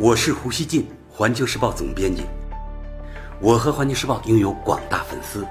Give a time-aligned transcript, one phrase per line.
[0.00, 2.22] 我是胡锡进，环球时报总编辑。
[3.40, 5.44] 我和环球时报拥有广大粉丝，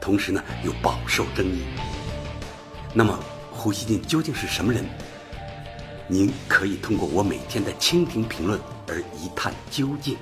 [0.00, 1.62] 同时呢又饱受争议。
[2.94, 3.18] 那么，
[3.52, 4.82] 胡锡进究竟是什么人？
[6.08, 8.58] 您可以通过我每天的蜻蜓评论
[8.88, 10.16] 而一探究竟。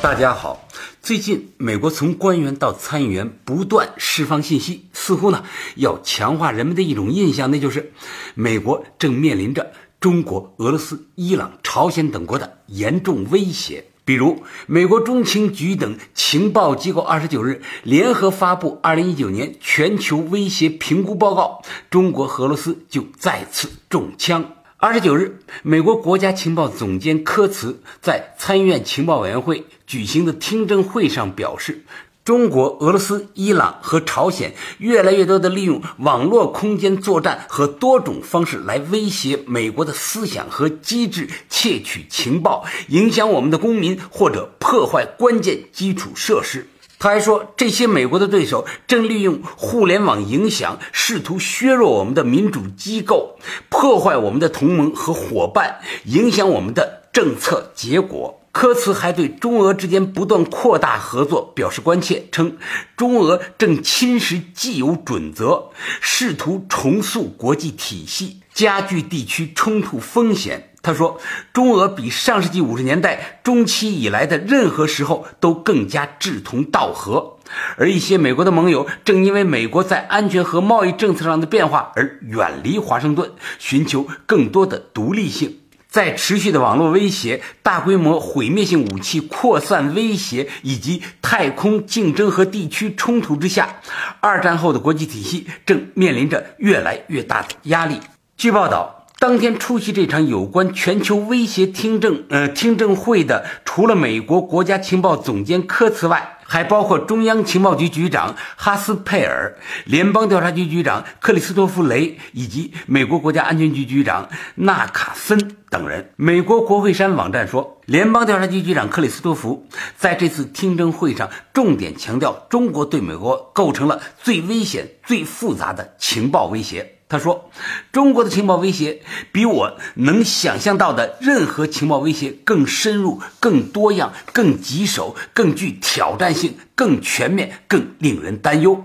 [0.00, 0.66] 大家好，
[1.02, 5.44] 最近美国从官员到参议员不断释放信息，似乎呢
[5.76, 7.92] 要强化人们的一种印象，那就是
[8.34, 9.72] 美国正面临着。
[10.00, 24.52] 中国、俄罗斯、伊朗、朝鲜等国的严重威胁，比如美国中情局等情报机构二十九日联合发布二零一九年全球威胁评估报告，中国和俄罗斯就再次中枪。
[24.76, 31.82] 二十九日，美国国家情报总监科茨在参议院情报委员会举行的听证会上表示。
[32.28, 46.68] 中国、俄罗斯、伊朗和朝鲜越来越多地利用网络空间作战和多种方式来威胁美国的思想和机制，窃取情报，影响我们的公民或者破坏关键基础设施。
[46.98, 53.38] 他还说，这些美国的对手正利用互联网影响，试图削弱我们的民主机构，
[53.70, 58.37] 破坏我们的同盟和伙伴，影响我们的政策结果。
[58.58, 62.56] 科茨还对中俄之间不断扩大合作表示关切，称
[62.96, 70.72] 中俄正侵蚀既有准则，试图重塑国际体系，加剧地区冲突风险。
[70.82, 71.20] 他说，
[71.52, 77.36] 中俄比上世纪五十年代中期以来的任何时候都更加志同道合，
[77.76, 85.60] 而一些美国的盟友正因为美国在安全和贸易政策上的变化而远离华盛顿，寻求更多的独立性。
[85.98, 93.80] 在持续的网络威胁、大规模毁灭性武器扩散威胁以及太空竞争和地区冲突之下，
[94.20, 97.98] 二战后的国际体系正面临着越来越大的压力。
[98.36, 116.10] 据报道，当天出席这场有关全球威胁听证呃听证会的，除了美国国家情报总监科茨外，还包括中央情报局局长哈斯佩尔、联邦调查局局长克里斯托弗雷以及美国国家安全局局长纳卡森等人。
[116.16, 126.97] 美国国会山网站说，联邦调查局局长克里斯托弗在这次听证会上重点强调，中国对美国构成了最危险、最复杂的情报威胁。
[127.08, 127.50] 他说
[127.90, 129.00] ：“中国的情报威胁
[129.32, 138.84] 比我能想象到的任何情报威胁更深入、更多样、更棘手、更具挑战性、更全面、更令人担忧。”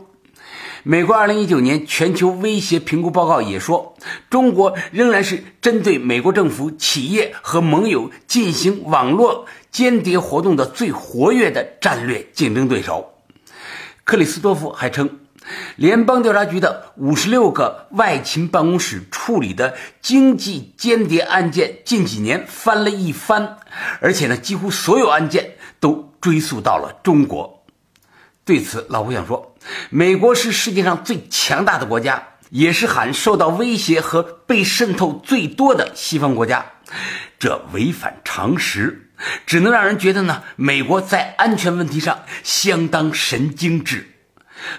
[0.85, 3.95] 美国2019年全球威胁评估报告也说，
[4.29, 13.13] 中国仍然是针对美国政府、企业和盟友进行网络间谍活动的最活跃的战略竞争对手。
[14.05, 15.19] 克里斯多夫还称。
[15.75, 23.57] 联邦调查局的五十六个外勤办公室处理的经济间谍案件，近几年翻了一番，
[23.99, 27.65] 而且呢，几乎所有案件都追溯到了中国。
[28.45, 29.55] 对此，老胡想说，
[29.89, 36.65] 美国是世界上最强大的国家，也是喊受到威胁和被渗透最多的西方国家，
[37.39, 39.09] 这违反常识，
[39.45, 44.12] 只能让人觉得呢，美国在安全问题上相当神经质。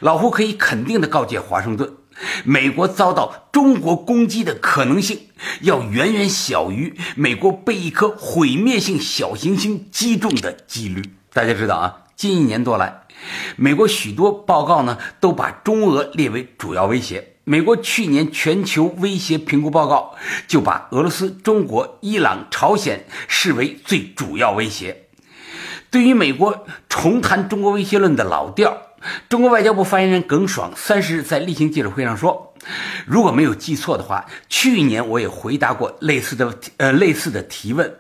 [0.01, 1.95] 老胡可以肯定地告诫华盛顿，
[2.45, 5.29] 美国遭到中国攻击的可能性
[5.63, 11.03] 要远远小于美国被一颗毁灭性小行星击中的几率。
[11.33, 13.03] 大家知道啊，近一年多来，
[13.57, 17.33] 美国许多报告呢都把中俄列为主要威胁。
[17.45, 20.15] 美国去年全球威胁评估报告
[20.49, 25.09] 就把俄罗斯、中国、伊朗、朝鲜视为最主要威胁。
[25.91, 28.84] 对于美国重谈中国威胁论的老调。
[29.29, 32.55] 中国外交部发言人耿爽三十日在例行记者会上说
[33.07, 37.97] ：“如果没有记错的话，去年我也回答过类似的呃类似的提问。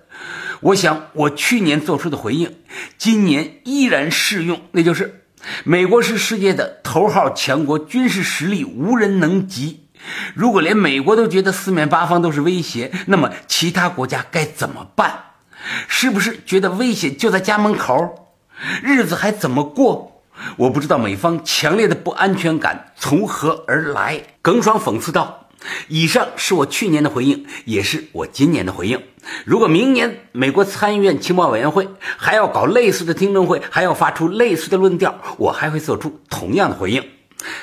[0.61, 2.57] 我想我去年做出的回应，
[2.97, 5.27] 今年依然适用，那就是
[5.65, 9.89] 美国是世界的头号强国，军事实力无人能及。
[10.35, 15.25] 如果连美国都觉得四面八方都是威胁，那么其他国家该怎么办？
[15.87, 18.31] 是不是觉得危险就在家门口？
[18.83, 20.13] 日子还怎么过？”
[20.57, 24.23] 我不知道美方强烈的不安全感从何而来。
[24.43, 25.49] 耿爽讽刺道
[25.89, 29.03] ：“以上是我去年的回应，也是我今年的回应。
[29.45, 37.03] 如果明年美国参议院情报委员会还要搞类似的听证会，还要发出类似的论调，我还会做出同样的回应。”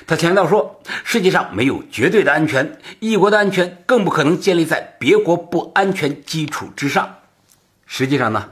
[0.05, 7.15] 他强调说：“世界上没有绝对的安全，一国的安全更不可能建立在别国不安全基础之上。”
[7.87, 8.51] 实际上呢，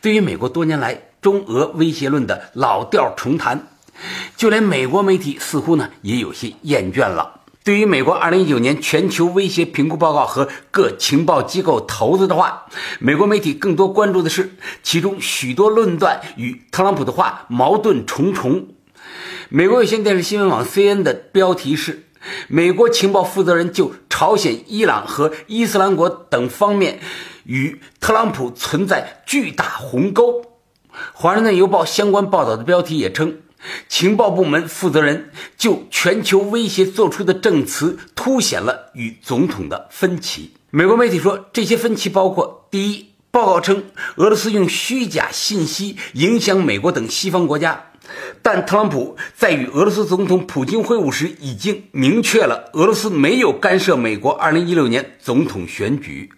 [0.00, 3.66] 对于美国多年来，中俄威胁论的老调重弹，
[4.36, 7.34] 就连美国媒体似乎呢也有些厌倦了。
[7.64, 12.64] 对于美国2019年全球威胁评估报告和各情报机构投资的话，
[12.98, 18.68] 美国媒体更多关注的是其中许多论断与特朗普的话矛盾重重。
[19.50, 22.06] 美国有线电视新闻网 CN 的标题是：
[22.48, 27.00] 美国情报负责人就朝鲜、伊朗和伊斯兰国等方面
[27.44, 30.42] 与特朗普存在巨大鸿沟。
[31.12, 33.38] 华盛顿邮报相关报道的标题也称。
[33.88, 40.52] 情报部门负责人就全球威胁做出的证词，凸显了与总统的分歧。
[40.70, 43.84] 美国媒体说，这些分歧包括：第一，报告称
[44.14, 47.86] 俄罗斯用虚假信息影响美国等西方国家，
[48.42, 56.28] 但特朗普在与俄罗斯总统普京会晤时已经明确了俄罗斯没有干涉美国2016年总统选举；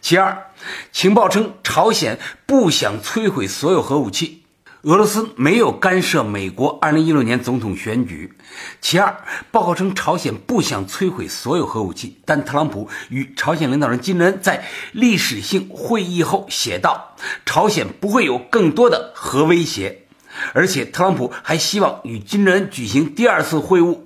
[0.00, 0.50] 其二，
[0.92, 4.38] 情报称朝鲜不想摧毁所有核武器。
[4.82, 8.32] 俄罗斯没有干涉美国2016年总统选举。
[8.80, 17.14] 其二，报告称朝鲜不想摧毁所有核武器，但特朗普与朝鲜领导人金正恩在历史性会议后写道，
[17.44, 20.06] 朝鲜不会有更多的核威胁，
[20.54, 23.98] 而且特朗普还希望与金正恩举行第二次会晤。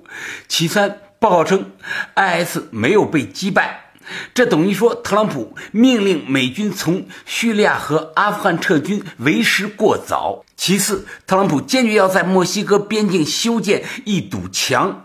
[0.49, 1.71] 其三，报告称
[2.15, 3.84] ，IS 没有被击败。
[4.33, 10.43] 这等于说，特朗普命令美军从叙利亚和阿富汗撤军为时过早。
[10.55, 15.03] 其次，特朗普坚决要在墨西哥边境修建一堵墙，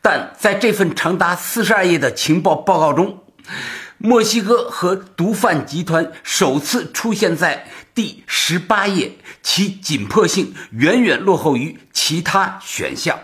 [0.00, 3.20] 但在这份长达四十二页的情报报告中，
[3.98, 9.12] 墨西哥和毒贩集团首次出现在第十八页，
[9.42, 13.18] 其紧迫性远远落后于其他选项。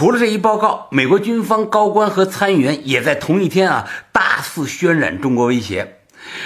[0.00, 5.98] 除了这一报告，美国军方高官和参议员也在同一天啊大肆渲染中国威胁。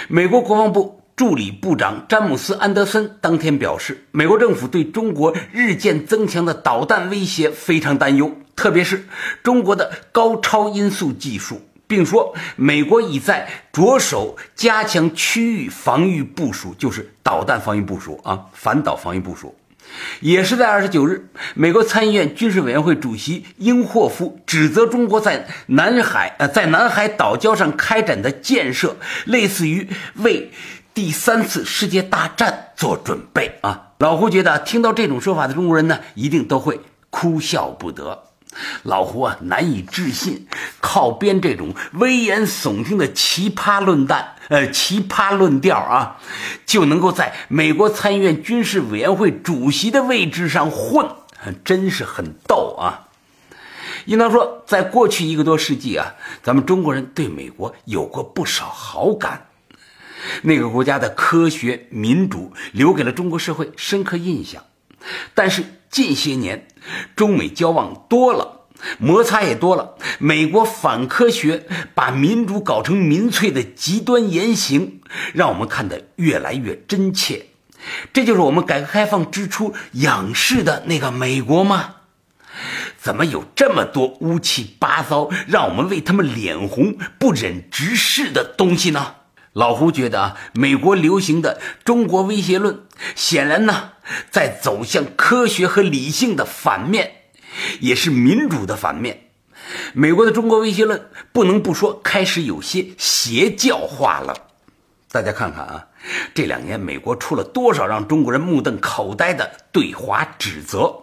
[0.09, 9.07] 美国国防部助理部长詹姆斯·安德森当天表示，美国政府对中国日渐增强的导弹威胁非常担忧，特别是
[9.41, 19.55] 中国的高超音速技术，并说美国已在着手加强区域防御部署，就是导弹防御部署啊，反导防御部署。
[20.19, 30.51] 也是在二十九日，美国参议院军事委员会主席英霍夫指责中国在南海呃在南海岛礁上开展的建设，类似于为
[30.93, 33.91] 第三次世界大战做准备啊！
[33.99, 38.23] 老胡觉得听到这种说法的中国人呢，一定都会哭笑不得。
[38.83, 40.47] 老胡啊，难以置信，
[40.79, 46.17] 靠编这种危言耸听的奇葩论弹，呃，奇葩论调啊，
[46.65, 51.09] 就能够在美国参议院军事委员会主席的位置上混，
[51.63, 53.09] 真是很逗啊！
[54.05, 59.47] 应当说，在过去一个多世纪啊，咱们中国人对美国有过不少好感，
[60.43, 64.63] 那个国家的科学、民主留给了中国社会深刻印象，
[65.33, 65.63] 但是。
[65.91, 66.67] 近些年，
[67.15, 68.64] 中美交往多了，
[68.97, 69.95] 摩擦也多了。
[70.19, 75.01] 美国反科学，把民主搞成民粹的极端言行，
[75.33, 77.47] 让我们看得越来越真切。
[78.11, 81.95] 这就是我们改革开放之初仰视的那个美国吗？
[82.97, 89.15] 怎么有这么多乌七八糟，让我们为他们脸红、不忍直视的东西呢？
[89.53, 92.79] 老胡觉得啊，美国流行的中国威胁论，
[93.13, 93.91] 显然呢，
[94.31, 97.11] 在走向科学和理性的反面，
[97.79, 99.21] 也是民主的反面。
[99.93, 104.35] 美国的中国威胁论不能不说开始有些邪教化了。
[105.11, 105.87] 大家看看啊，
[106.33, 110.93] 这两年美国出了多少让中国人目瞪口呆的对华指责？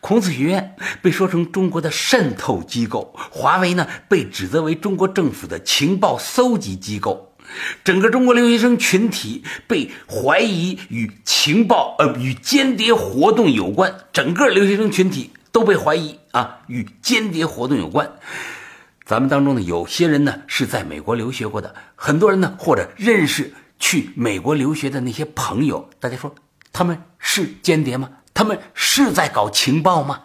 [0.00, 7.34] 孔子学院被说成中国的渗透机构，华为呢被指责为中国政府的情报搜集机构。
[7.82, 18.10] 整个中国留学生群体被怀疑与情报呃与间谍活动有关，整个留学生群体都被怀疑啊与间谍活动有关。
[19.04, 26.34] 咱们当中呢，有些人呢是在美国留学过的，很多人呢或者认识去美国留学的那些朋友，大家说
[26.72, 28.10] 他们是间谍吗？
[28.34, 30.20] 他们是在搞情报吗？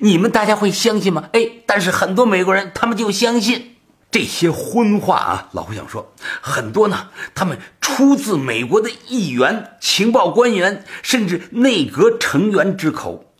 [0.00, 1.30] 你们大家会相信吗？
[1.32, 3.76] 哎，但是很多美国人他们就相信。
[4.10, 13.31] 这些荤话啊，老胡想说，很多呢，他们出自美国的议员、情报官员，甚至内阁成员之口。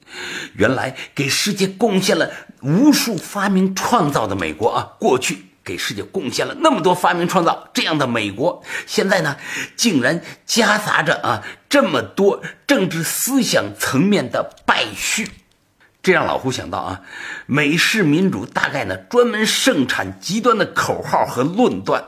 [0.54, 9.37] 原来给世界贡献了无数发明创造的美国啊，过去给世界贡献了那么多发明创造，这样的美国，现在呢，
[9.76, 15.28] 竟然夹杂着啊这么多政治思想层面的败絮。
[16.02, 17.02] 这让老胡想到啊，
[17.47, 22.04] 美式民主大概呢专门盛产极端的口号和论断，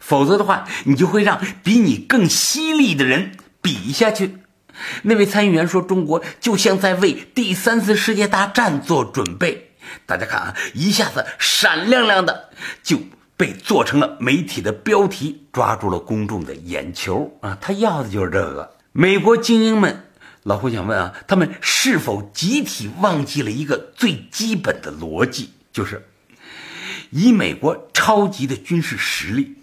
[0.00, 4.37] 否则的话，你就会让比你更犀利的人比下去。
[5.02, 9.72] 那位参议员说，中国就像在为第三次世界大战做准备，
[10.06, 12.50] 大家看啊，一下子闪亮亮的
[12.82, 12.98] 就
[13.36, 17.56] 被做成了媒体的标题，抓住了公众的眼球啊！
[17.60, 18.76] 他要的就是这个。
[18.92, 20.04] 美国精英们，
[20.42, 26.04] 老胡想问啊，他们是否集体忘记了一个最基本的逻辑，就是
[27.10, 29.54] 以美国超级的军事实力。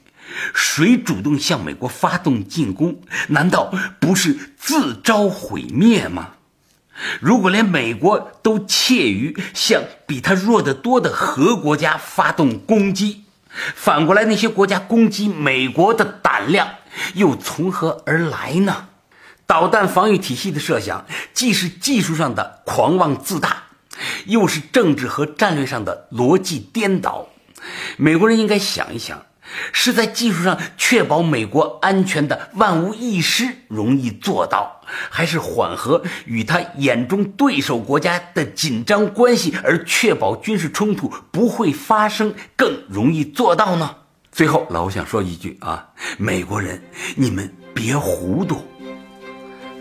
[0.54, 6.32] 谁主动向美国发动进攻，难道不是自招毁灭吗？
[7.20, 16.70] 如果连美国都怯于向比他弱得多的核国家发动攻击，反过来那些国家攻击美国的胆量
[17.16, 18.88] 又从何而来呢？
[19.46, 23.64] 导弹防御体系的设想，既是技术上的狂妄自大，
[24.26, 27.28] 又是政治和战略上的逻辑颠倒。
[27.98, 29.24] 美国人应该想一想。
[29.72, 43.96] 是在技术上确保美国安全的万无一失容易做到，还是缓和与他眼中对手国家的紧张关系而确保军事冲突不会发生更容易做到呢？
[44.32, 45.88] 最后，老吴想说一句啊，
[46.18, 46.82] 美国人，
[47.16, 48.66] 你们别糊涂。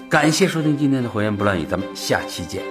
[0.09, 2.63] 感谢收听今天的《火焰不乱语》，咱们下期见。